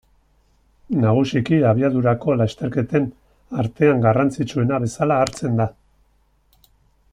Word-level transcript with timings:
Nagusiki, 1.01 1.59
abiadurako 1.71 2.37
lasterketen 2.39 3.05
artean 3.65 4.03
garrantzitsuena 4.07 4.83
bezala 4.87 5.21
hartzen 5.27 5.63
da. 5.63 5.71